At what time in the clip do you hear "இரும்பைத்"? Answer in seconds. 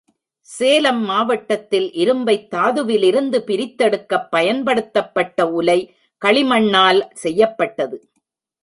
1.93-2.47